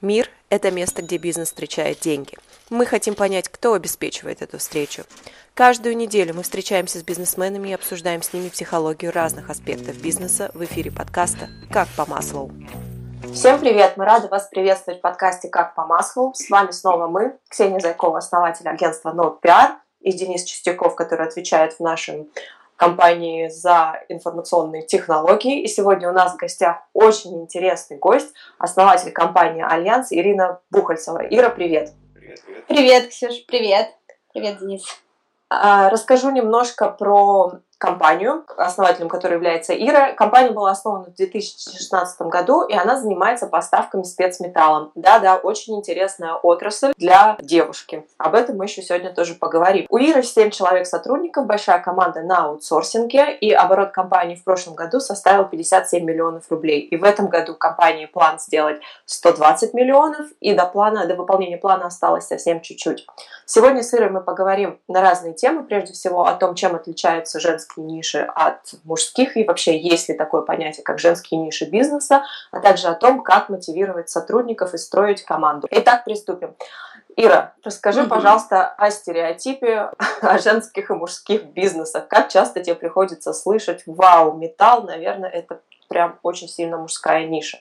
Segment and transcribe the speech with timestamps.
[0.00, 2.38] Мир– это место, где бизнес встречает деньги.
[2.70, 5.02] Мы хотим понять, кто обеспечивает эту встречу.
[5.54, 10.62] Каждую неделю мы встречаемся с бизнесменами и обсуждаем с ними психологию разных аспектов бизнеса в
[10.62, 12.52] эфире подкаста «Как по маслу».
[13.34, 13.96] Всем привет!
[13.96, 16.32] Мы рады вас приветствовать в подкасте «Как по маслу».
[16.32, 21.80] С вами снова мы, Ксения Зайкова, основатель агентства NotePR, и Денис Чистяков, который отвечает в
[21.80, 22.28] нашем
[22.78, 25.62] компании за информационные технологии.
[25.62, 31.18] И сегодня у нас в гостях очень интересный гость, основатель компании Альянс Ирина Бухальцева.
[31.28, 31.92] Ира, привет!
[32.14, 32.66] Привет, привет.
[32.68, 33.88] Привет, Ксюш, привет.
[34.32, 34.84] Привет, Денис.
[35.50, 40.12] А, расскажу немножко про компанию, основателем которой является Ира.
[40.12, 44.90] Компания была основана в 2016 году, и она занимается поставками спецметаллом.
[44.94, 48.04] Да-да, очень интересная отрасль для девушки.
[48.18, 49.86] Об этом мы еще сегодня тоже поговорим.
[49.88, 54.98] У Иры 7 человек сотрудников, большая команда на аутсорсинге, и оборот компании в прошлом году
[54.98, 56.80] составил 57 миллионов рублей.
[56.80, 61.86] И в этом году компании план сделать 120 миллионов, и до плана, до выполнения плана
[61.86, 63.06] осталось совсем чуть-чуть.
[63.46, 67.67] Сегодня с Ирой мы поговорим на разные темы, прежде всего о том, чем отличаются женские
[67.68, 72.60] женские ниши от мужских и вообще есть ли такое понятие, как женские ниши бизнеса, а
[72.60, 75.68] также о том, как мотивировать сотрудников и строить команду.
[75.70, 76.54] Итак, приступим.
[77.16, 82.06] Ира, расскажи, mm пожалуйста, о стереотипе о женских и мужских бизнесах.
[82.08, 87.58] Как часто тебе приходится слышать «Вау, металл, наверное, это прям очень сильно мужская ниша».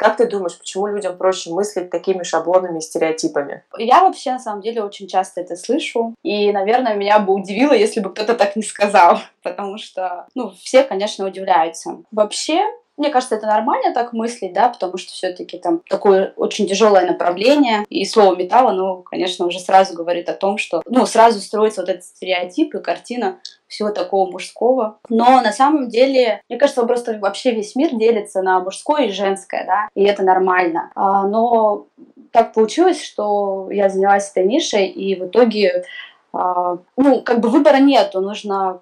[0.00, 3.64] Как ты думаешь, почему людям проще мыслить такими шаблонами и стереотипами?
[3.76, 6.14] Я вообще, на самом деле, очень часто это слышу.
[6.22, 9.18] И, наверное, меня бы удивило, если бы кто-то так не сказал.
[9.42, 11.98] Потому что, ну, все, конечно, удивляются.
[12.12, 12.62] Вообще,
[12.96, 17.84] мне кажется, это нормально так мыслить, да, потому что все-таки там такое очень тяжелое направление.
[17.88, 21.90] И слово металла, ну, конечно, уже сразу говорит о том, что, ну, сразу строится вот
[21.90, 23.38] этот стереотип и картина
[23.70, 24.98] всего такого мужского.
[25.08, 29.64] Но на самом деле, мне кажется, просто вообще весь мир делится на мужское и женское,
[29.64, 30.90] да, и это нормально.
[30.96, 31.86] А, но
[32.32, 35.84] так получилось, что я занялась этой нишей, и в итоге,
[36.32, 38.80] а, ну, как бы выбора нету, нужно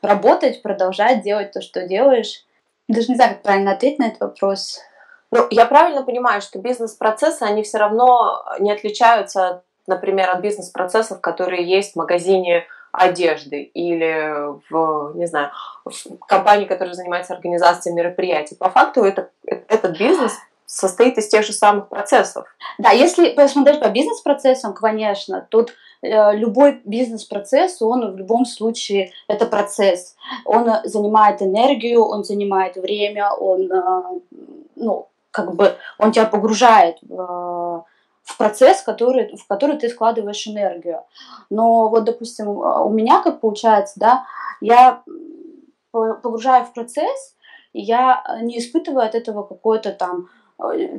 [0.00, 2.46] работать, продолжать делать то, что делаешь.
[2.88, 4.80] Даже не знаю, как правильно ответить на этот вопрос.
[5.30, 11.68] Ну, я правильно понимаю, что бизнес-процессы, они все равно не отличаются, например, от бизнес-процессов, которые
[11.68, 14.32] есть в магазине одежды или
[14.70, 15.50] в, не знаю,
[15.84, 18.56] в компании, которая занимается организацией мероприятий.
[18.56, 20.32] По факту это, этот бизнес
[20.66, 22.46] состоит из тех же самых процессов.
[22.78, 29.46] Да, если посмотреть по бизнес-процессам, конечно, тут Э, любой бизнес-процесс, он в любом случае это
[29.46, 30.14] процесс.
[30.44, 34.02] Он занимает энергию, он занимает время, он, э,
[34.76, 37.84] ну, как бы, он тебя погружает в,
[38.28, 41.02] в процесс, который, в который ты вкладываешь энергию.
[41.50, 44.26] Но вот, допустим, у меня как получается, да,
[44.60, 45.02] я
[45.90, 47.34] погружаю в процесс,
[47.72, 50.28] и я не испытываю от этого какой-то там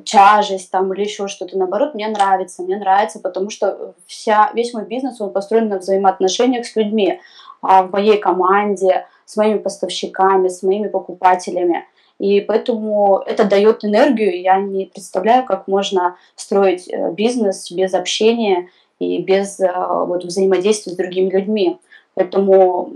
[0.05, 1.57] тяжесть там или еще что-то.
[1.57, 6.65] Наоборот, мне нравится, мне нравится, потому что вся, весь мой бизнес, он построен на взаимоотношениях
[6.65, 7.19] с людьми,
[7.61, 11.85] а в моей команде, с моими поставщиками, с моими покупателями.
[12.19, 14.39] И поэтому это дает энергию.
[14.39, 18.69] Я не представляю, как можно строить э, бизнес без общения
[18.99, 21.79] и без э, вот, взаимодействия с другими людьми.
[22.15, 22.93] Поэтому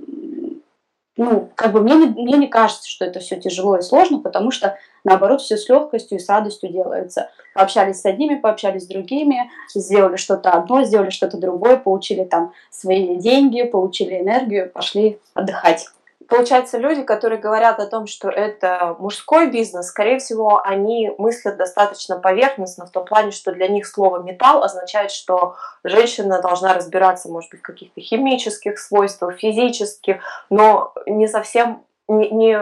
[1.15, 4.77] ну, как бы мне, мне не кажется, что это все тяжело и сложно, потому что,
[5.03, 7.29] наоборот, все с легкостью и с радостью делается.
[7.53, 13.15] Пообщались с одними, пообщались с другими, сделали что-то одно, сделали что-то другое, получили там свои
[13.15, 15.85] деньги, получили энергию, пошли отдыхать
[16.33, 22.17] получается, люди, которые говорят о том, что это мужской бизнес, скорее всего, они мыслят достаточно
[22.17, 27.51] поверхностно в том плане, что для них слово металл означает, что женщина должна разбираться, может
[27.51, 32.59] быть, в каких-то химических свойствах, физических, но не совсем не, не,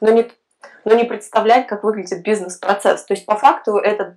[0.00, 0.28] но не,
[0.84, 3.04] но не представлять, как выглядит бизнес-процесс.
[3.04, 4.16] То есть, по факту, это,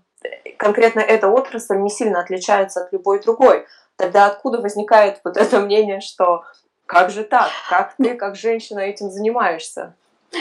[0.57, 3.67] конкретно эта отрасль не сильно отличается от любой другой.
[3.97, 6.43] Тогда откуда возникает вот это мнение, что
[6.85, 7.49] как же так?
[7.69, 9.93] Как ты, как женщина, этим занимаешься?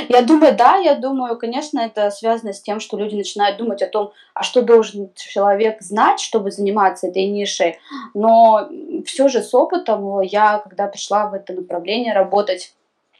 [0.08, 3.86] Я думаю, да, я думаю, конечно, это связано с тем, что люди начинают думать о
[3.86, 7.78] том, а что должен человек знать, чтобы заниматься этой нишей.
[8.12, 8.68] Но
[9.06, 12.74] все же с опытом я, когда пришла в это направление работать,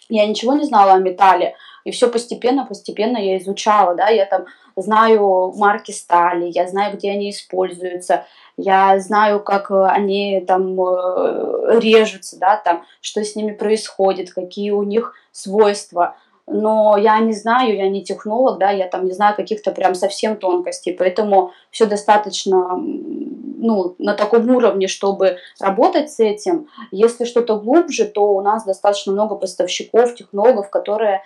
[0.09, 1.55] я ничего не знала о металле,
[1.85, 7.11] и все постепенно, постепенно я изучала, да, я там знаю марки стали, я знаю, где
[7.11, 8.25] они используются,
[8.57, 14.71] я знаю, как э, они там э, режутся, да, там, что с ними происходит, какие
[14.71, 16.17] у них свойства.
[16.47, 20.37] Но я не знаю, я не технолог, да, я там не знаю каких-то прям совсем
[20.37, 26.69] тонкостей, поэтому все достаточно ну, на таком уровне, чтобы работать с этим.
[26.91, 31.23] Если что-то глубже, то у нас достаточно много поставщиков, технологов, которые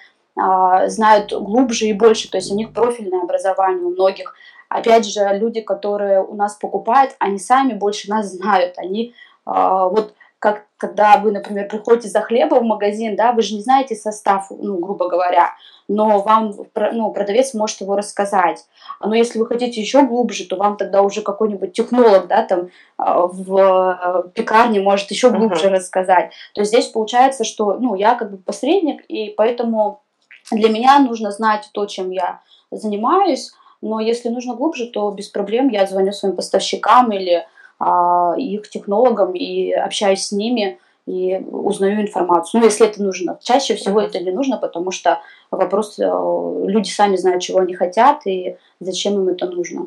[0.87, 4.35] знают глубже и больше, то есть у них профильное образование у многих
[4.69, 8.75] Опять же, люди, которые у нас покупают, они сами больше нас знают.
[8.76, 9.14] Они
[9.46, 13.62] э, вот как когда вы, например, приходите за хлебом в магазин, да, вы же не
[13.62, 15.55] знаете состав, ну, грубо говоря,
[15.88, 16.55] но вам
[16.93, 18.64] ну, продавец может его рассказать.
[19.00, 23.26] Но если вы хотите еще глубже, то вам тогда уже какой-нибудь технолог, да, там а,
[23.26, 25.76] в пекарне может еще глубже uh-huh.
[25.76, 26.31] рассказать.
[26.55, 30.02] То есть здесь получается, что, ну, я как бы посредник, и поэтому
[30.50, 32.40] для меня нужно знать то, чем я
[32.70, 37.46] занимаюсь, но если нужно глубже, то без проблем я звоню своим поставщикам или
[37.78, 42.60] а, их технологам и общаюсь с ними и узнаю информацию.
[42.60, 43.38] Ну, если это нужно.
[43.42, 48.26] Чаще всего это не нужно, потому что вопрос, э, люди сами знают, чего они хотят
[48.26, 49.86] и зачем им это нужно.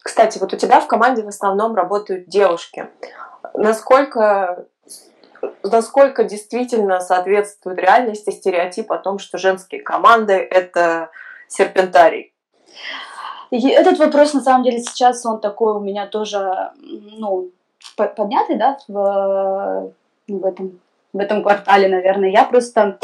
[0.00, 2.86] Кстати, вот у тебя в команде в основном работают девушки.
[3.54, 4.66] Насколько
[5.62, 11.10] насколько действительно соответствует реальности стереотип о том, что женские команды– это
[11.48, 12.32] серпентарий?
[13.50, 17.50] Этот вопрос, на самом деле, сейчас он такой у меня тоже, ну,
[17.96, 19.92] поднятый, да, в,
[20.28, 20.80] в, этом,
[21.12, 22.30] в этом квартале, наверное.
[22.30, 22.98] Я просто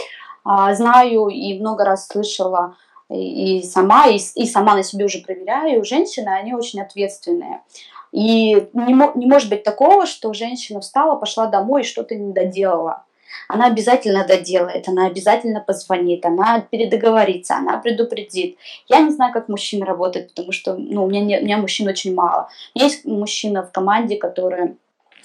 [0.44, 2.76] а, знаю и много раз слышала
[3.08, 7.62] и, и сама, и, и сама на себе уже проверяю, женщины, они очень ответственные.
[8.14, 13.04] И не, не может быть такого, что женщина встала, пошла домой и что-то не доделала
[13.48, 18.56] она обязательно доделает, она обязательно позвонит, она передоговорится, она предупредит.
[18.88, 22.14] Я не знаю, как мужчина работает, потому что ну, у, меня у меня мужчин очень
[22.14, 22.48] мало.
[22.74, 24.76] Есть мужчина в команде, который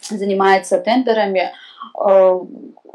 [0.09, 1.51] занимается тендерами,
[1.97, 2.39] э,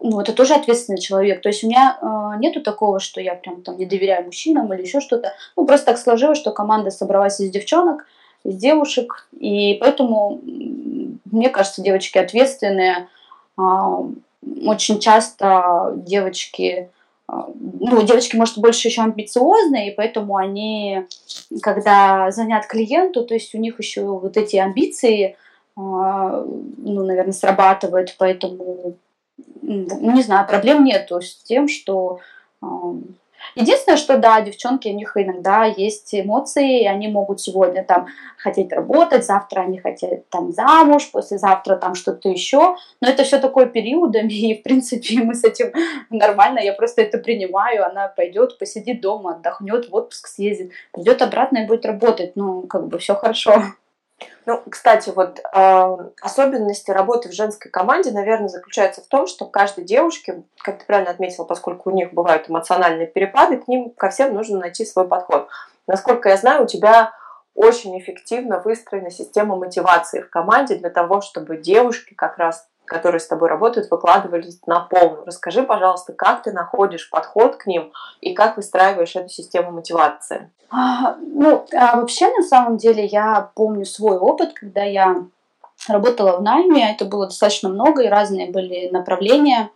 [0.03, 1.43] ну, это тоже ответственный человек.
[1.43, 4.83] То есть у меня э, нету такого, что я прям там не доверяю мужчинам или
[4.83, 5.33] еще что-то.
[5.57, 8.07] Ну, просто так сложилось, что команда собралась из девчонок,
[8.45, 10.41] из девушек, и поэтому,
[11.31, 13.09] мне кажется, девочки ответственные,
[13.57, 14.05] а,
[14.67, 16.91] очень часто девочки,
[17.27, 17.49] а,
[17.81, 21.07] ну, девочки, может, больше еще амбициозные, и поэтому они,
[21.63, 25.37] когда звонят клиенту, то есть у них еще вот эти амбиции,
[25.77, 28.97] а, ну, наверное, срабатывают, поэтому,
[29.63, 32.21] не знаю, проблем нету с тем, что
[33.55, 38.09] Единственное, что да, девчонки, у них иногда есть эмоции, и они могут сегодня там
[38.39, 43.67] хотеть работать, завтра они хотят там замуж, послезавтра там что-то еще, но это все такое
[43.67, 45.73] периодами, и в принципе мы с этим
[46.11, 51.59] нормально, я просто это принимаю, она пойдет, посидит дома, отдохнет, в отпуск съездит, придет обратно
[51.59, 53.63] и будет работать, ну как бы все хорошо.
[54.47, 59.85] Ну, кстати, вот э, особенности работы в женской команде, наверное, заключаются в том, что каждой
[59.85, 64.35] девушке, как ты правильно отметила, поскольку у них бывают эмоциональные перепады, к ним ко всем
[64.35, 65.49] нужно найти свой подход.
[65.87, 67.13] Насколько я знаю, у тебя
[67.55, 73.27] очень эффективно выстроена система мотивации в команде для того, чтобы девушки как раз которые с
[73.27, 75.25] тобой работают, выкладывались на полную.
[75.25, 80.51] Расскажи, пожалуйста, как ты находишь подход к ним и как выстраиваешь эту систему мотивации?
[80.71, 85.25] А, ну, а вообще, на самом деле, я помню свой опыт, когда я
[85.89, 89.71] работала в найме, это было достаточно много, и разные были направления.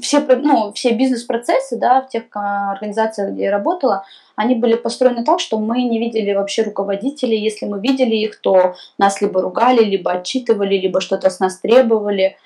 [0.00, 4.04] Все, ну, все бизнес-процессы да, в тех а, организациях, где я работала,
[4.36, 7.38] они были построены так, что мы не видели вообще руководителей.
[7.38, 12.36] Если мы видели их, то нас либо ругали, либо отчитывали, либо что-то с нас требовали.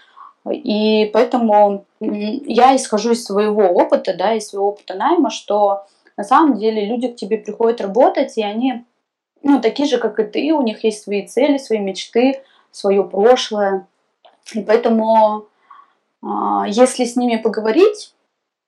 [0.50, 5.84] И поэтому я исхожу из своего опыта, да, из своего опыта найма, что
[6.16, 8.84] на самом деле люди к тебе приходят работать, и они
[9.42, 13.87] ну, такие же, как и ты, у них есть свои цели, свои мечты, свое прошлое.
[14.52, 15.46] И поэтому,
[16.22, 18.12] если с ними поговорить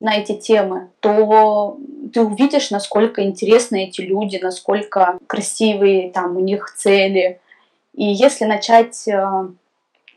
[0.01, 1.77] на эти темы, то
[2.13, 7.41] ты увидишь, насколько интересны эти люди, насколько красивые там у них цели.
[7.95, 9.49] И если начать а,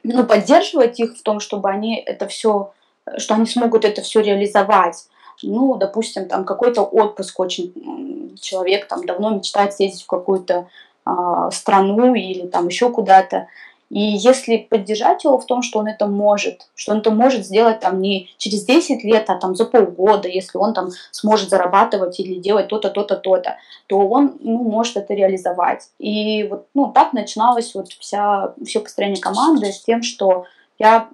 [0.03, 2.71] ну, поддерживать их в том, чтобы они это все,
[3.17, 5.07] что они смогут это все реализовать,
[5.41, 10.67] ну, допустим, там какой-то отпуск очень человек там давно мечтает съездить в какую-то
[11.05, 11.11] э,
[11.51, 13.47] страну или там еще куда-то.
[13.93, 17.79] И если поддержать его в том, что он это может, что он это может сделать
[17.79, 22.39] там не через 10 лет, а там за полгода, если он там сможет зарабатывать или
[22.39, 25.89] делать то-то, то-то, то-то, то он ну, может это реализовать.
[25.99, 30.45] И вот ну, так начиналось вот вся, все построение команды с тем, что
[30.79, 31.07] я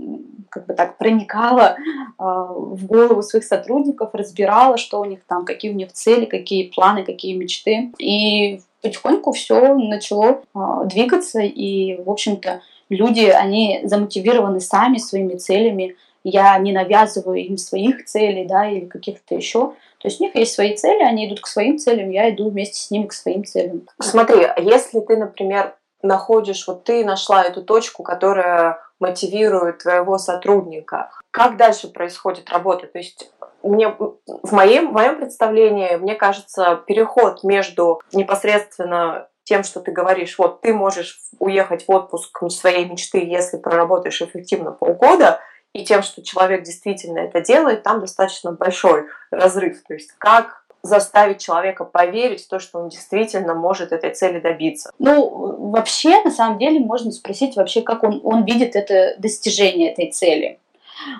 [0.49, 5.71] как бы так проникала э, в голову своих сотрудников, разбирала, что у них там, какие
[5.71, 7.91] у них цели, какие планы, какие мечты.
[7.99, 15.95] И потихоньку все начало э, двигаться, и, в общем-то, люди, они замотивированы сами своими целями.
[16.23, 19.73] Я не навязываю им своих целей, да, или каких-то еще.
[19.99, 22.75] То есть у них есть свои цели, они идут к своим целям, я иду вместе
[22.75, 23.87] с ними к своим целям.
[23.99, 31.09] Смотри, а если ты, например, находишь, вот ты нашла эту точку, которая мотивирует твоего сотрудника.
[31.31, 32.87] Как дальше происходит работа?
[32.87, 33.31] То есть
[33.63, 40.37] мне, в, моем, в моем представлении, мне кажется, переход между непосредственно тем, что ты говоришь,
[40.37, 45.39] вот ты можешь уехать в отпуск своей мечты, если проработаешь эффективно полгода,
[45.73, 49.81] и тем, что человек действительно это делает, там достаточно большой разрыв.
[49.87, 54.91] То есть как заставить человека поверить в то, что он действительно может этой цели добиться?
[54.99, 60.11] Ну, вообще, на самом деле, можно спросить вообще, как он, он видит это достижение этой
[60.11, 60.59] цели.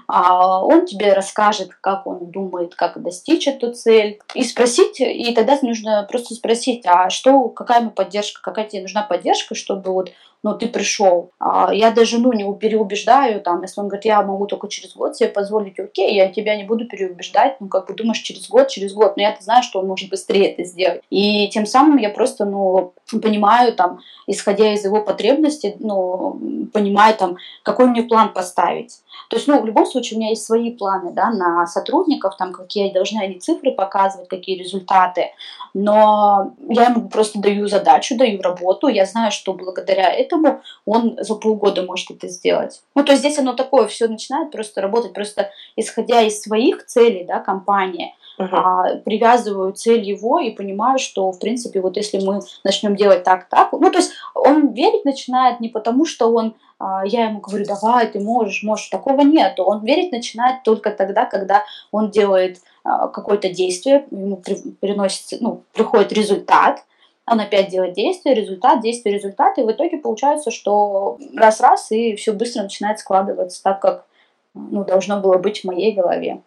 [0.08, 4.20] А он тебе расскажет, как он думает, как достичь эту цель.
[4.34, 9.04] И спросить, и тогда нужно просто спросить, а что, какая ему поддержка, какая тебе нужна
[9.04, 11.32] поддержка, чтобы вот но ты пришел.
[11.40, 15.18] А я даже, ну, не переубеждаю, там, если он говорит, я могу только через год
[15.18, 18.94] себе позволить, окей, я тебя не буду переубеждать, ну, как бы думаешь, через год, через
[18.94, 21.02] год, но я-то знаю, что он может быстрее это сделать.
[21.10, 26.40] И тем самым я просто, ну, понимаю, там, исходя из его потребностей, ну,
[26.72, 29.02] понимаю, там, какой мне план поставить.
[29.30, 32.54] То есть, ну, в любом случае у меня есть свои планы, да, на сотрудников, там,
[32.54, 35.32] какие должны они цифры показывать, какие результаты,
[35.74, 41.36] но я ему просто даю задачу, даю работу, я знаю, что благодаря этому он за
[41.36, 42.82] полгода может это сделать.
[42.96, 47.26] Ну, то есть здесь оно такое, все начинает просто работать, просто исходя из своих целей,
[47.26, 48.48] да, компании, uh-huh.
[48.52, 53.50] а, привязываю цель его и понимаю, что, в принципе, вот если мы начнем делать так,
[53.50, 57.66] так, ну, то есть он верить начинает не потому, что он а, я ему говорю,
[57.66, 58.88] давай, ты можешь, можешь.
[58.88, 59.60] Такого нет.
[59.60, 64.42] Он верить начинает только тогда, когда он делает а, какое-то действие, ему
[64.80, 66.86] приносится, ну, приходит результат,
[67.30, 72.34] он опять делает действие, результат, действие, результат, и в итоге получается, что раз-раз, и все
[72.34, 74.06] быстро начинает складываться так, как
[74.54, 76.42] ну, должно было быть в моей голове.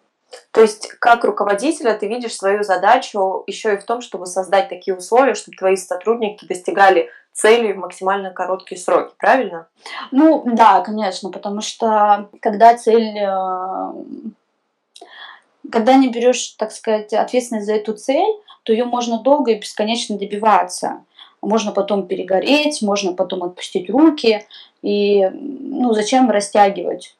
[0.50, 4.96] То есть, как руководителя, ты видишь свою задачу еще и в том, чтобы создать такие
[4.96, 9.66] условия, чтобы твои сотрудники достигали цели в максимально короткие сроки, правильно?
[10.10, 13.92] Ну да, конечно, потому что когда цель, э,
[15.70, 20.18] когда не берешь, так сказать, ответственность за эту цель, то ее можно долго и бесконечно
[20.18, 21.04] добиваться.
[21.40, 24.46] Можно потом перегореть, можно потом отпустить руки.
[24.82, 27.16] И ну, зачем растягивать?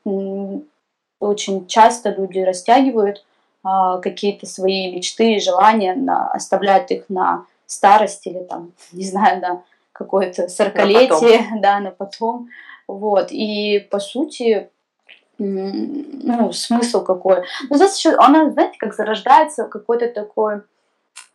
[1.21, 3.25] Очень часто люди растягивают
[3.65, 9.41] а, какие-то свои мечты и желания, на, оставляют их на старость или там, не знаю,
[9.41, 12.49] на какое-то сорокалетие, да, на потом.
[12.89, 13.29] Вот.
[13.31, 14.69] И по сути,
[15.39, 17.43] ну, смысл какой.
[17.69, 20.63] Ну, здесь еще, она, знаете, как зарождается какой-то такой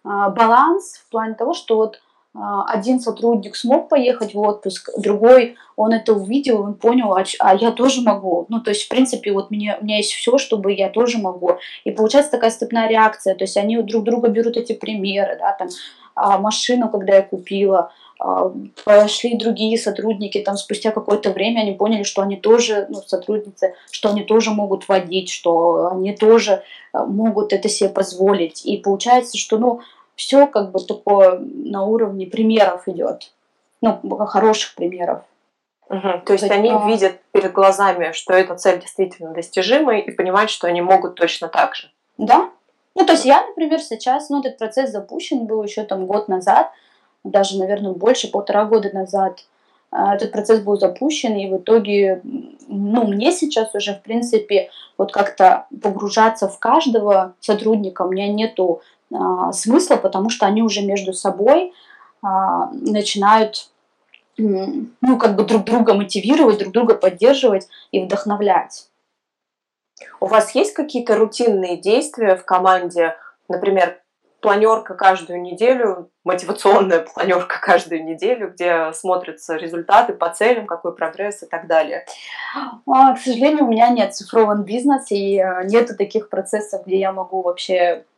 [0.08, 2.00] баланс в плане того, что вот
[2.40, 7.56] а, один сотрудник смог поехать в отпуск, другой, он это увидел, он понял, а, а
[7.56, 8.46] я тоже могу.
[8.50, 11.58] Ну, то есть, в принципе, вот мне, у меня есть все, чтобы я тоже могу.
[11.84, 15.70] И получается такая степная реакция, то есть они друг друга берут эти примеры, да, там,
[16.14, 18.52] а, машину, когда я купила, а,
[18.86, 24.10] пошли другие сотрудники, там спустя какое-то время они поняли, что они тоже, ну, сотрудницы, что
[24.10, 28.66] они тоже могут водить, что они тоже а, могут это себе позволить.
[28.66, 29.82] И получается, что, ну,
[30.18, 33.32] все как бы такое на уровне примеров идет,
[33.82, 35.22] ну, хороших примеров.
[35.90, 36.24] Угу.
[36.26, 36.86] То есть они а...
[36.88, 41.76] видят перед глазами, что эта цель действительно достижимая, и понимают, что они могут точно так
[41.76, 41.90] же.
[42.18, 42.50] Да.
[42.96, 46.72] Ну, то есть я, например, сейчас, ну, этот процесс запущен был еще там год назад,
[47.24, 49.46] даже, наверное, больше, полтора года назад
[49.92, 52.22] а, этот процесс был запущен, и в итоге,
[52.68, 58.82] ну, мне сейчас уже, в принципе, вот как-то погружаться в каждого сотрудника у меня нету
[59.52, 61.74] смысла, потому что они уже между собой
[62.22, 63.70] а, начинают
[64.38, 68.90] ну, как бы друг друга мотивировать, друг друга поддерживать и вдохновлять.
[70.20, 73.16] У вас есть какие-то рутинные действия в команде,
[73.48, 74.00] например,
[74.42, 81.48] планерка каждую неделю, мотивационная планерка каждую неделю, где смотрятся результаты по целям, какой прогресс и
[81.48, 82.06] так далее?
[82.86, 87.12] А, к сожалению, у меня нет цифрового бизнеса и э, нету таких процессов, где я
[87.12, 88.17] могу вообще а,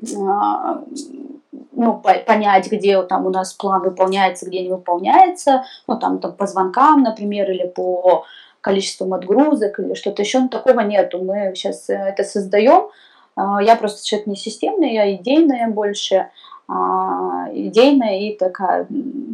[0.00, 6.46] ну, понять, где там у нас план выполняется, где не выполняется, ну, там, там по
[6.46, 8.24] звонкам, например, или по
[8.60, 11.22] количеству отгрузок или что-то еще, но такого нету.
[11.22, 12.88] Мы сейчас э, это создаем,
[13.36, 16.30] а, я просто человек не системный, я идейная больше,
[16.66, 18.86] а, идейная и такая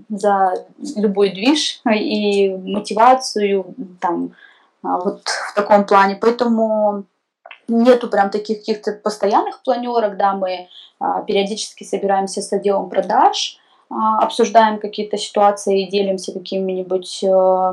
[0.09, 0.66] за
[0.97, 4.32] любой движ и мотивацию там
[4.82, 6.18] а, вот в таком плане.
[6.20, 7.04] Поэтому
[7.71, 10.69] нету прям таких каких-то постоянных планерок, да, мы
[11.27, 13.59] периодически собираемся с отделом продаж,
[13.89, 17.73] обсуждаем какие-то ситуации и делимся какими-нибудь э,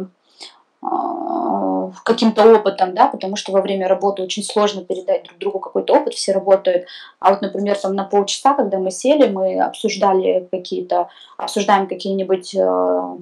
[0.81, 5.93] а, каким-то опытом, да, потому что во время работы очень сложно передать друг другу какой-то
[5.93, 6.87] опыт, все работают.
[7.19, 13.17] А вот, например, там на полчаса, когда мы сели, мы обсуждали какие-то, обсуждаем какие-нибудь э,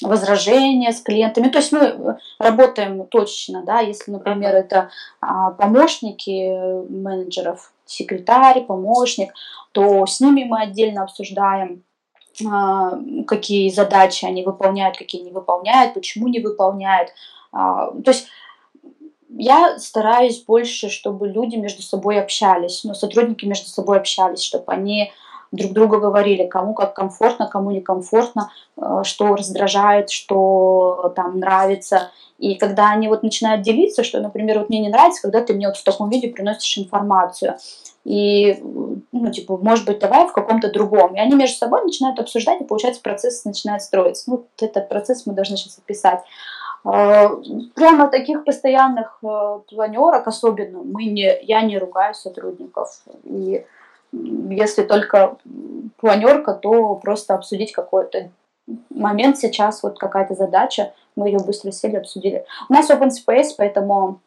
[0.00, 1.48] возражения с клиентами.
[1.48, 6.50] То есть мы работаем точечно, да, если, например, это а, помощники
[6.90, 9.32] менеджеров, секретарь, помощник,
[9.72, 11.82] то с ними мы отдельно обсуждаем
[12.46, 17.10] а, какие задачи они выполняют, какие не выполняют, почему не выполняют.
[17.52, 18.28] А, то есть
[19.28, 25.12] я стараюсь больше, чтобы люди между собой общались, ну, сотрудники между собой общались, чтобы они
[25.52, 32.10] друг другу говорили, кому как комфортно, кому некомфортно, э, что раздражает, что там нравится.
[32.38, 35.68] И когда они вот начинают делиться, что, например, вот мне не нравится, когда ты мне
[35.68, 37.56] вот в таком виде приносишь информацию,
[38.04, 38.58] и,
[39.12, 41.14] ну, типа, может быть, давай в каком-то другом.
[41.14, 44.28] И они между собой начинают обсуждать, и, получается, процесс начинает строиться.
[44.28, 46.20] Ну, этот процесс мы должны сейчас описать.
[46.84, 47.28] Э,
[47.74, 53.02] прямо таких постоянных э, планерок особенно мы не, я не ругаю сотрудников.
[53.22, 53.64] И
[54.12, 55.36] если только
[55.96, 58.30] планерка, то просто обсудить какой-то
[58.90, 62.44] момент сейчас, вот какая-то задача, мы ее быстро сели, обсудили.
[62.68, 64.20] У нас open space, поэтому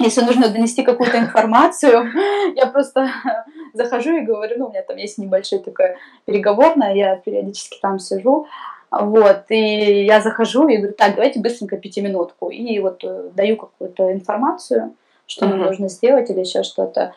[0.00, 2.10] если нужно донести какую-то информацию,
[2.56, 3.10] я просто
[3.74, 8.46] захожу и говорю, ну, у меня там есть небольшой такой переговорная, я периодически там сижу,
[8.90, 14.12] вот, и я захожу и говорю, так, давайте быстренько пятиминутку, и вот э, даю какую-то
[14.12, 14.94] информацию,
[15.26, 15.48] что mm-hmm.
[15.48, 17.14] нам нужно сделать или еще что-то.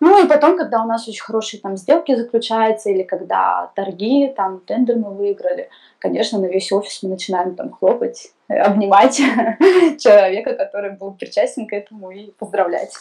[0.00, 4.60] Ну и потом, когда у нас очень хорошие там сделки заключаются, или когда торги, там
[4.60, 9.16] тендер мы выиграли, конечно, на весь офис мы начинаем там хлопать, обнимать
[9.98, 12.92] человека, который был причастен к этому и поздравлять.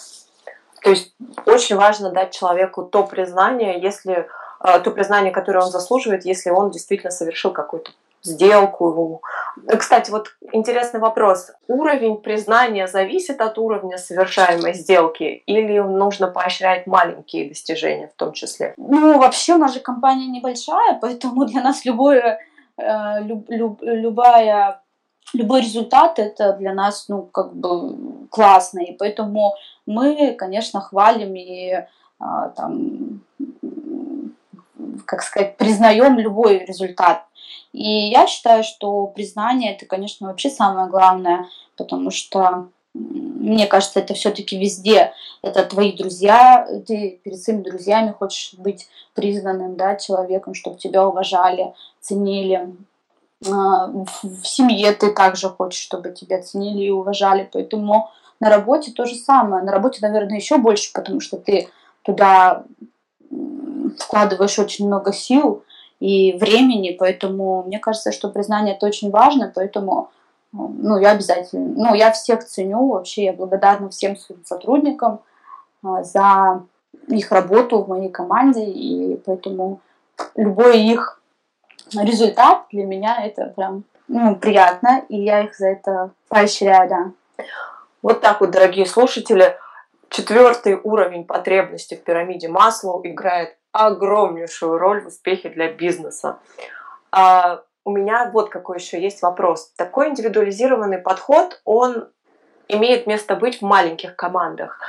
[0.81, 1.13] То есть
[1.45, 4.27] очень важно дать человеку то признание, если
[4.63, 7.91] э, то признание, которое он заслуживает, если он действительно совершил какой-то
[8.27, 9.21] сделку.
[9.77, 11.51] Кстати, вот интересный вопрос.
[11.67, 18.73] Уровень признания зависит от уровня совершаемой сделки или нужно поощрять маленькие достижения в том числе?
[18.77, 22.39] Ну, вообще у нас же компания небольшая, поэтому для нас любое,
[22.77, 24.81] э, люб, люб, любая
[25.33, 29.55] любой результат это для нас, ну, как бы классно, и поэтому
[29.85, 31.73] мы, конечно, хвалим и
[32.19, 33.21] а, там,
[35.05, 37.26] как сказать, признаем любой результат.
[37.77, 44.15] И я считаю, что признание это, конечно, вообще самое главное, потому что мне кажется, это
[44.15, 45.13] все-таки везде.
[45.43, 51.75] Это твои друзья, ты перед своими друзьями хочешь быть признанным да, человеком, чтобы тебя уважали,
[52.01, 52.75] ценили.
[53.47, 53.85] А,
[54.23, 57.47] в семье ты также хочешь, чтобы тебя ценили и уважали.
[57.53, 59.63] Поэтому на работе то же самое.
[59.63, 61.69] На работе, наверное, еще больше, потому что ты
[62.01, 62.63] туда
[63.99, 65.63] вкладываешь очень много сил,
[65.99, 70.09] и времени, поэтому мне кажется, что признание это очень важно, поэтому
[70.51, 75.19] ну, я обязательно, ну, я всех ценю, вообще я благодарна всем своим сотрудникам
[75.83, 76.63] а, за
[77.07, 79.81] их работу в моей команде, и поэтому
[80.35, 81.21] любой их
[81.93, 87.43] результат для меня это прям ну, приятно, и я их за это поощряю, да.
[88.01, 89.57] Вот так вот, дорогие слушатели,
[90.09, 96.39] четвертый уровень потребностей в пирамиде Маслоу играет огромнейшую роль в успехе для бизнеса.
[97.11, 99.71] А у меня вот какой еще есть вопрос.
[99.77, 102.09] Такой индивидуализированный подход, он
[102.67, 104.79] имеет место быть в маленьких командах.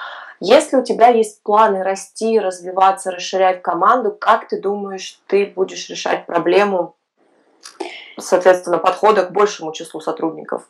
[0.40, 6.26] Если у тебя есть планы расти, развиваться, расширять команду, как ты думаешь, ты будешь решать
[6.26, 6.96] проблему,
[8.18, 10.62] соответственно, подхода к большему числу сотрудников?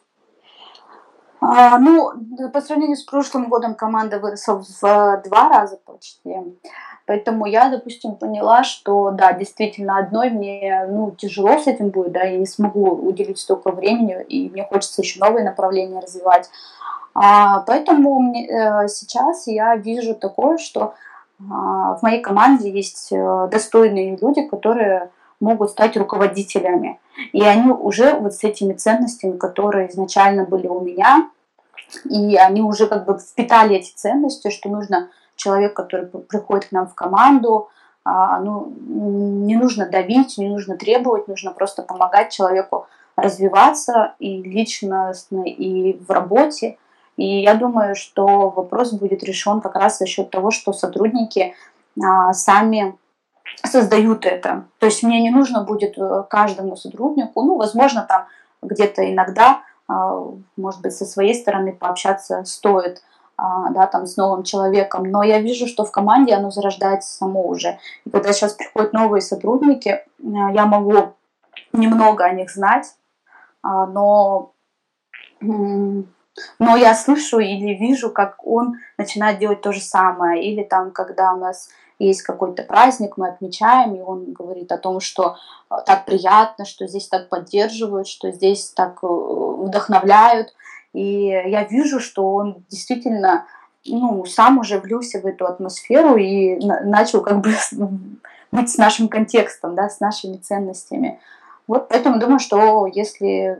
[1.40, 2.10] А, ну,
[2.52, 6.36] по сравнению с прошлым годом команда выросла в два раза почти.
[7.06, 12.22] Поэтому я, допустим, поняла, что да, действительно, одной мне ну, тяжело с этим будет, да,
[12.22, 16.50] я не смогу уделить столько времени, и мне хочется еще новые направления развивать.
[17.14, 20.94] А, поэтому мне, э, сейчас я вижу такое, что
[21.50, 27.00] а, в моей команде есть э, достойные люди, которые могут стать руководителями.
[27.32, 31.30] И они уже вот с этими ценностями, которые изначально были у меня,
[32.04, 36.86] и они уже как бы впитали эти ценности, что нужно человек, который приходит к нам
[36.86, 37.68] в команду,
[38.04, 45.42] а, ну, не нужно давить, не нужно требовать, нужно просто помогать человеку развиваться и личностно,
[45.42, 46.78] и в работе.
[47.16, 51.54] И я думаю, что вопрос будет решен как раз за счет того, что сотрудники
[52.02, 52.96] а, сами
[53.64, 54.64] создают это.
[54.78, 58.26] То есть мне не нужно будет э, каждому сотруднику, ну, возможно, там
[58.62, 60.22] где-то иногда, а,
[60.56, 63.02] может быть, со своей стороны пообщаться стоит,
[63.36, 67.46] а, да, там, с новым человеком, но я вижу, что в команде оно зарождается само
[67.46, 67.78] уже.
[68.04, 71.14] И когда сейчас приходят новые сотрудники, я могу
[71.72, 72.94] немного о них знать,
[73.62, 74.52] а, но,
[75.40, 80.44] но я слышу или вижу, как он начинает делать то же самое.
[80.44, 85.00] Или там, когда у нас есть какой-то праздник, мы отмечаем, и он говорит о том,
[85.00, 85.36] что
[85.70, 90.54] э, так приятно, что здесь так поддерживают, что здесь так э, вдохновляют.
[90.92, 93.46] И я вижу, что он действительно
[93.86, 97.52] ну, сам уже влился в эту атмосферу и начал как бы
[98.52, 101.20] быть с нашим контекстом, да, с нашими ценностями.
[101.66, 103.58] Вот поэтому думаю, что если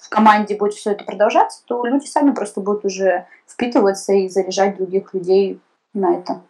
[0.00, 4.76] в команде будет все это продолжаться, то люди сами просто будут уже впитываться и заряжать
[4.76, 5.60] других людей
[5.92, 6.40] на это.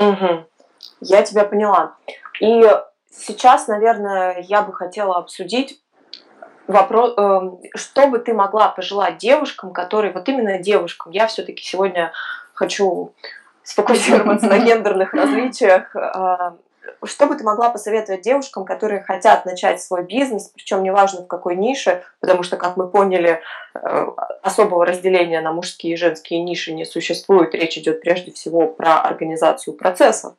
[0.00, 0.46] Угу.
[1.02, 1.94] Я тебя поняла.
[2.40, 2.62] И
[3.10, 5.80] сейчас, наверное, я бы хотела обсудить
[6.66, 7.40] вопрос, э,
[7.76, 12.12] что бы ты могла пожелать девушкам, которые, вот именно девушкам, я все-таки сегодня
[12.54, 13.12] хочу
[13.62, 16.52] сфокусироваться на гендерных различиях, э,
[17.04, 21.56] что бы ты могла посоветовать девушкам, которые хотят начать свой бизнес, причем неважно в какой
[21.56, 23.40] нише, потому что, как мы поняли,
[23.74, 24.06] э,
[24.42, 27.54] особого разделения на мужские и женские ниши не существует.
[27.54, 30.34] Речь идет прежде всего про организацию процессов.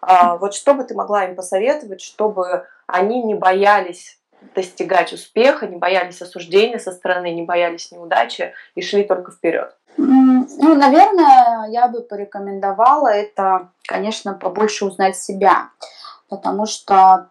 [0.00, 4.18] А вот что бы ты могла им посоветовать, чтобы они не боялись
[4.54, 9.76] достигать успеха, не боялись осуждения со стороны, не боялись неудачи и шли только вперед?
[9.96, 15.70] Ну, наверное, я бы порекомендовала это, конечно, побольше узнать себя,
[16.28, 17.28] потому что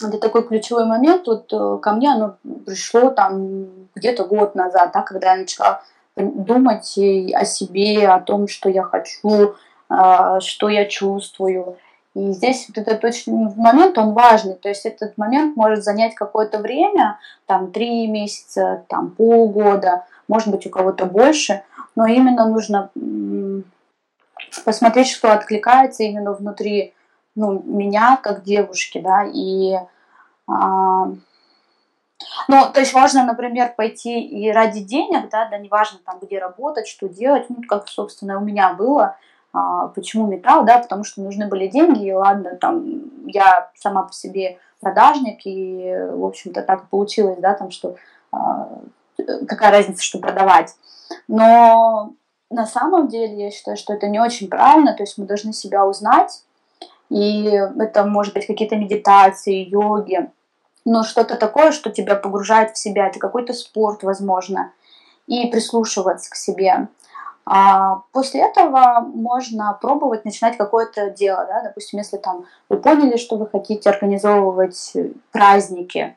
[0.00, 1.26] это такой ключевой момент.
[1.26, 5.82] Вот э, ко мне оно пришло там где-то год назад, да, когда я начала
[6.16, 9.54] думать о себе, о том, что я хочу,
[9.88, 11.78] а, что я чувствую.
[12.14, 14.54] И здесь вот этот точный момент, он важный.
[14.54, 20.66] То есть этот момент может занять какое-то время, там три месяца, там полгода, может быть
[20.66, 21.62] у кого-то больше,
[21.94, 22.90] но именно нужно
[24.64, 26.94] посмотреть, что откликается именно внутри
[27.34, 29.74] ну, меня как девушки, да, и
[30.46, 31.06] а,
[32.48, 36.86] ну, то есть важно, например, пойти и ради денег, да, да, неважно там, где работать,
[36.86, 39.16] что делать, ну, как, собственно, у меня было,
[39.52, 44.12] а, почему металл, да, потому что нужны были деньги, и ладно, там, я сама по
[44.12, 47.96] себе продажник, и, в общем-то, так получилось, да, там, что
[48.30, 48.68] а,
[49.46, 50.74] какая разница, что продавать.
[51.28, 52.12] Но
[52.50, 55.86] на самом деле я считаю, что это не очень правильно, то есть мы должны себя
[55.86, 56.42] узнать,
[57.08, 57.44] и
[57.78, 60.30] это может быть какие-то медитации, йоги,
[60.84, 64.72] но что-то такое, что тебя погружает в себя, это какой-то спорт, возможно,
[65.26, 66.88] и прислушиваться к себе.
[67.44, 73.36] А после этого можно пробовать начинать какое-то дело, да, допустим, если там вы поняли, что
[73.36, 74.96] вы хотите организовывать
[75.32, 76.16] праздники,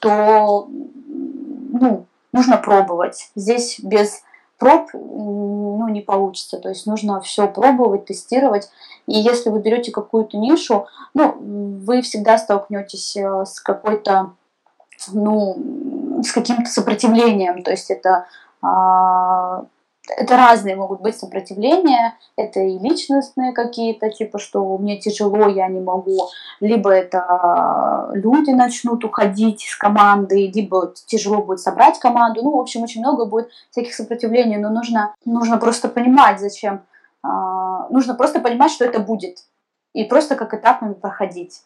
[0.00, 3.30] то ну, нужно пробовать.
[3.34, 4.22] Здесь без
[4.58, 6.58] проб ну, не получится.
[6.58, 8.70] То есть нужно все пробовать, тестировать.
[9.06, 14.32] И если вы берете какую-то нишу, ну, вы всегда столкнетесь э, с какой-то,
[15.12, 17.62] ну, с каким-то сопротивлением.
[17.62, 18.26] То есть это
[18.62, 19.64] а,
[20.16, 25.80] это разные могут быть сопротивления, это и личностные какие-то, типа, что мне тяжело, я не
[25.80, 26.28] могу,
[26.60, 32.82] либо это люди начнут уходить из команды, либо тяжело будет собрать команду, ну, в общем,
[32.82, 36.82] очень много будет всяких сопротивлений, но нужно, нужно просто понимать, зачем,
[37.22, 39.44] а, нужно просто понимать, что это будет,
[39.92, 41.62] и просто как этапами проходить.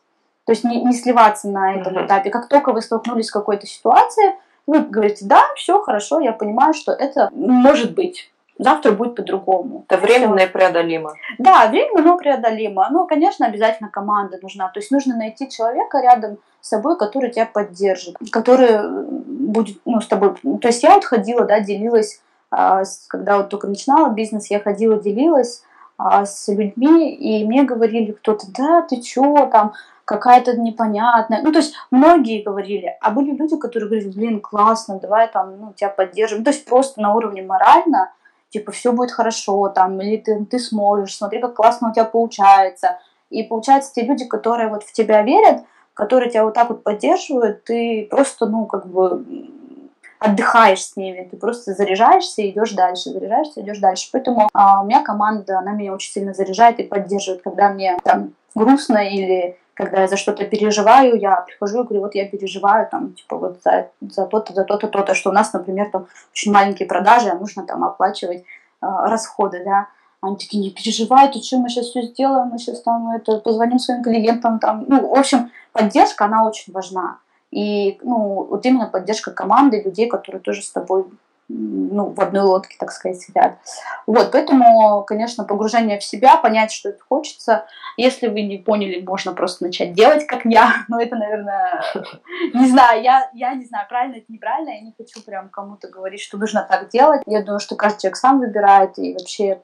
[0.46, 2.06] То есть не, не сливаться на этом mm-hmm.
[2.06, 2.30] этапе.
[2.30, 4.34] Как только вы столкнулись с какой-то ситуацией,
[4.66, 9.84] вы говорите, да, все хорошо, я понимаю, что это может быть завтра будет по-другому.
[9.88, 11.14] Это временно и преодолимо.
[11.38, 12.88] Да, временно, но преодолимо.
[12.90, 14.68] Ну, конечно, обязательно команда нужна.
[14.68, 20.06] То есть нужно найти человека рядом с собой, который тебя поддержит, который будет ну, с
[20.06, 20.34] тобой.
[20.60, 25.00] То есть я вот ходила, да, делилась, а, когда вот только начинала бизнес, я ходила,
[25.00, 25.62] делилась
[25.98, 31.42] а, с людьми, и мне говорили кто-то, да, ты чё там, какая-то непонятная.
[31.42, 35.72] Ну, то есть многие говорили, а были люди, которые говорили, блин, классно, давай там, ну,
[35.74, 36.44] тебя поддержим.
[36.44, 38.12] То есть просто на уровне морально,
[38.54, 42.98] типа, все будет хорошо, там, или ты, ты сможешь, смотри, как классно у тебя получается.
[43.28, 45.62] И получается, те люди, которые вот в тебя верят,
[45.92, 49.24] которые тебя вот так вот поддерживают, ты просто, ну, как бы
[50.20, 54.08] отдыхаешь с ними, ты просто заряжаешься и идешь дальше, заряжаешься, идешь дальше.
[54.12, 58.34] Поэтому а, у меня команда, она меня очень сильно заряжает и поддерживает, когда мне там
[58.54, 63.12] грустно или когда я за что-то переживаю, я прихожу и говорю, вот я переживаю там,
[63.12, 66.88] типа, вот за, за то-то, за то-то, то-то, что у нас, например, там очень маленькие
[66.88, 68.44] продажи, а нужно там оплачивать э,
[68.80, 69.88] расходы, да.
[70.20, 73.78] Они такие, не переживай, ты что, мы сейчас все сделаем, мы сейчас там это, позвоним
[73.78, 77.18] своим клиентам, там, ну, в общем, поддержка, она очень важна.
[77.50, 81.04] И, ну, вот именно поддержка команды, людей, которые тоже с тобой
[81.48, 83.58] ну, в одной лодке, так сказать, сидят.
[84.06, 87.66] Вот, поэтому, конечно, погружение в себя, понять, что это хочется.
[87.96, 90.72] Если вы не поняли, можно просто начать делать, как я.
[90.88, 91.82] Но это, наверное,
[92.54, 94.70] не знаю, я, я не знаю, правильно это неправильно.
[94.70, 97.22] Я не хочу прям кому-то говорить, что нужно так делать.
[97.26, 99.60] Я думаю, что каждый человек сам выбирает, и вообще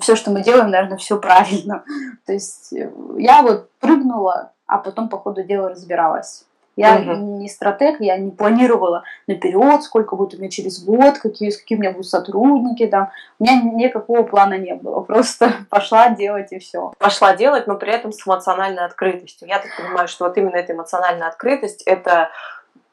[0.00, 1.84] все, что мы делаем, наверное, все правильно.
[2.26, 6.44] То есть э, я вот прыгнула, а потом по ходу дела разбиралась.
[6.78, 7.40] Я угу.
[7.40, 11.80] не стратег, я не планировала наперед, сколько будет у меня через год, какие, какие у
[11.80, 12.86] меня будут сотрудники.
[12.86, 13.10] Там.
[13.40, 15.00] У меня никакого плана не было.
[15.08, 16.92] Просто пошла делать и все.
[17.00, 19.48] Пошла делать, но при этом с эмоциональной открытостью.
[19.48, 22.30] Я так понимаю, что вот именно эта эмоциональная открытость это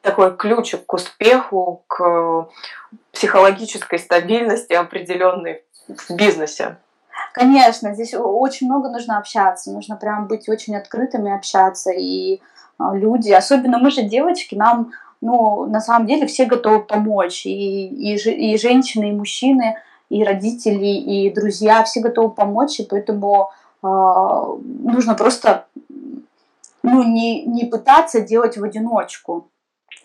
[0.02, 2.48] такой ключик к успеху, к
[3.12, 6.78] психологической стабильности определенной в бизнесе.
[7.34, 12.42] Конечно, здесь очень много нужно общаться, нужно прям быть очень открытым и общаться, и
[12.80, 18.16] люди, особенно мы же девочки, нам, ну, на самом деле все готовы помочь, и, и,
[18.16, 19.78] и женщины, и мужчины,
[20.10, 23.50] и родители, и друзья, все готовы помочь, и поэтому
[23.84, 25.66] э, нужно просто
[26.84, 29.50] ну, не, не пытаться делать в одиночку.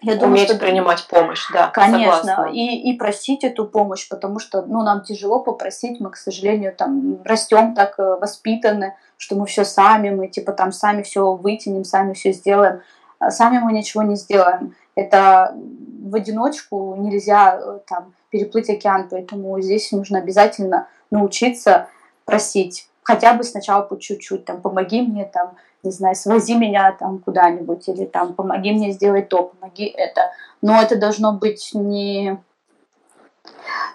[0.02, 0.58] Я думаю, Уметь что...
[0.58, 1.68] принимать помощь, да.
[1.68, 6.74] Конечно, и, и просить эту помощь, потому что ну, нам тяжело попросить, мы, к сожалению,
[6.74, 11.84] там растем так э, воспитаны, что мы все сами, мы типа там сами все вытянем,
[11.84, 12.80] сами все сделаем.
[13.18, 14.74] А сами мы ничего не сделаем.
[14.94, 15.54] Это
[16.02, 21.88] в одиночку нельзя э, там переплыть океан, поэтому здесь нужно обязательно научиться
[22.24, 22.88] просить.
[23.02, 27.86] Хотя бы сначала по чуть-чуть, там, помоги мне, там, не знаю, свози меня там куда-нибудь,
[27.90, 30.32] или там, помоги мне сделать то, помоги это.
[30.62, 32.38] Но это должно быть не...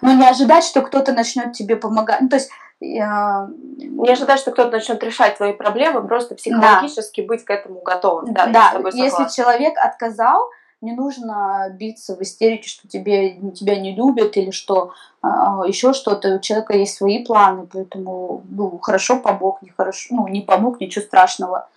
[0.02, 2.20] Ну, не ожидать, что кто-то начнет тебе помогать.
[2.20, 2.48] Ну, то есть.
[2.80, 7.26] Не ожидать, что кто-то начнет решать твои проблемы, просто психологически да.
[7.26, 8.34] быть к этому готовым.
[8.34, 10.50] Да, да если человек отказал,
[10.82, 16.36] не нужно биться в истерике, что тебе, тебя не любят или что а, еще что-то.
[16.36, 21.04] У человека есть свои планы, поэтому ну, хорошо помог, не хорошо, ну, не помог, ничего
[21.04, 21.68] страшного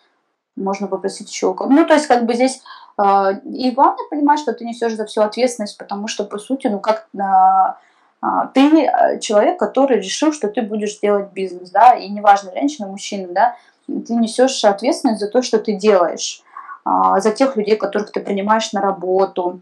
[0.55, 2.61] можно попросить еще у кого Ну, то есть, как бы здесь
[3.01, 6.79] э, и главное понимать, что ты несешь за всю ответственность, потому что, по сути, ну,
[6.79, 7.19] как э,
[8.53, 13.55] ты человек, который решил, что ты будешь делать бизнес, да, и неважно, женщина, мужчина, да,
[13.87, 16.43] ты несешь ответственность за то, что ты делаешь,
[16.85, 16.89] э,
[17.21, 19.61] за тех людей, которых ты принимаешь на работу,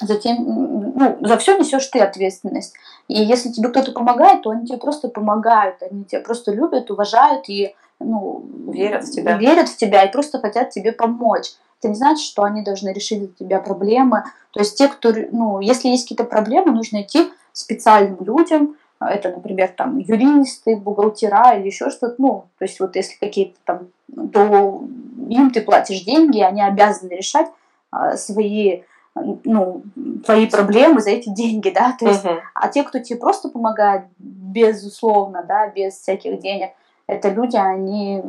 [0.00, 2.74] затем, ну, за все несешь ты ответственность.
[3.08, 7.48] И если тебе кто-то помогает, то они тебе просто помогают, они тебя просто любят, уважают
[7.48, 9.36] и ну, верят в тебя.
[9.36, 11.52] Верят в тебя и просто хотят тебе помочь.
[11.78, 14.24] Это не значит, что они должны решить для тебя проблемы.
[14.52, 19.68] То есть те, кто, ну, если есть какие-то проблемы, нужно идти специальным людям, это, например,
[19.76, 23.88] там юристы, бухгалтера или еще что-то, ну, то есть вот если какие-то там,
[24.32, 24.84] то
[25.28, 27.48] им ты платишь деньги, они обязаны решать
[27.90, 28.82] а, свои
[29.14, 29.82] ну,
[30.24, 32.40] твои проблемы за эти деньги, да, то есть, uh-huh.
[32.54, 36.70] а те, кто тебе просто помогает, безусловно, да, без всяких денег,
[37.06, 38.22] это люди, они,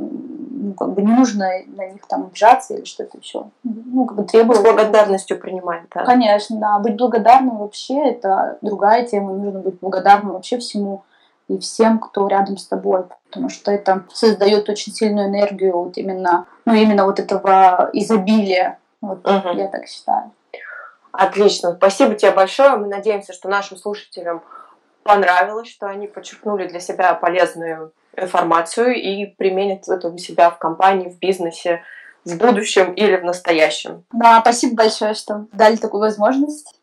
[0.63, 3.45] ну, как бы не нужно на них там обижаться или что-то еще.
[3.63, 4.59] Ну, как бы требовать.
[4.59, 6.05] С благодарностью принимать, да.
[6.05, 6.79] Конечно, да.
[6.79, 9.33] Быть благодарным вообще это другая тема.
[9.33, 11.03] Нужно быть благодарным вообще всему
[11.49, 16.45] и всем, кто рядом с тобой, потому что это создает очень сильную энергию вот именно,
[16.65, 18.79] ну, именно вот этого изобилия.
[19.01, 19.49] Вот угу.
[19.57, 20.31] я так считаю.
[21.11, 21.73] Отлично.
[21.73, 22.77] Спасибо тебе большое.
[22.77, 24.41] Мы надеемся, что нашим слушателям
[25.03, 31.09] понравилось, что они подчеркнули для себя полезную информацию и применят это у себя в компании,
[31.09, 31.83] в бизнесе,
[32.25, 34.03] в будущем или в настоящем.
[34.11, 36.79] Да, спасибо большое, что дали такую возможность.